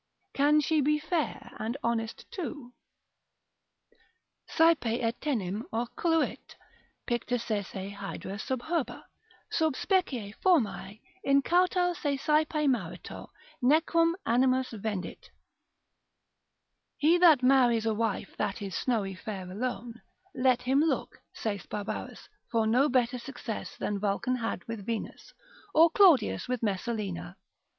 Can 0.33 0.61
she 0.61 0.81
be 0.81 0.97
fair 0.97 1.51
and 1.59 1.77
honest 1.83 2.25
too? 2.31 2.73
Saepe 4.47 4.99
etenim 4.99 5.61
oculuit 5.71 6.55
picta 7.05 7.37
sese 7.37 7.91
hydra 7.93 8.39
sub 8.39 8.63
herba, 8.63 9.05
Sub 9.51 9.75
specie 9.75 10.31
formae, 10.41 11.03
incauto 11.23 11.95
se 11.95 12.17
saepe 12.17 12.67
marito 12.67 13.29
Nequam 13.61 14.13
animus 14.25 14.71
vendit,——— 14.71 15.29
He 16.97 17.19
that 17.19 17.43
marries 17.43 17.85
a 17.85 17.93
wife 17.93 18.35
that 18.37 18.59
is 18.59 18.73
snowy 18.75 19.13
fair 19.13 19.51
alone, 19.51 20.01
let 20.33 20.63
him 20.63 20.79
look, 20.81 21.19
saith 21.31 21.69
Barbarus, 21.69 22.27
for 22.49 22.65
no 22.65 22.89
better 22.89 23.19
success 23.19 23.77
than 23.77 23.99
Vulcan 23.99 24.37
had 24.37 24.63
with 24.67 24.83
Venus, 24.83 25.35
or 25.75 25.91
Claudius 25.91 26.47
with 26.47 26.63
Messalina. 26.63 27.37